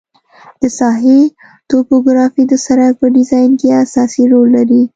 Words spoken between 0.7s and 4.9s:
ساحې توپوګرافي د سرک په ډیزاین کې اساسي رول لري